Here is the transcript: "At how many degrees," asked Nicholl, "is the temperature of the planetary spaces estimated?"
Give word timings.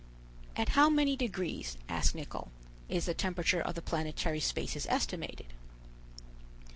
"At 0.55 0.69
how 0.69 0.89
many 0.89 1.15
degrees," 1.15 1.77
asked 1.87 2.15
Nicholl, 2.15 2.49
"is 2.89 3.05
the 3.05 3.13
temperature 3.13 3.61
of 3.61 3.75
the 3.75 3.83
planetary 3.83 4.39
spaces 4.39 4.87
estimated?" 4.89 5.53